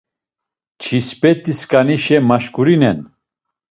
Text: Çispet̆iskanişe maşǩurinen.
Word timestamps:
Çispet̆iskanişe 0.81 2.17
maşǩurinen. 2.27 2.99